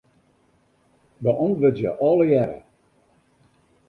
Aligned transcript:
Beäntwurdzje 1.27 1.91
allegearre. 2.07 2.59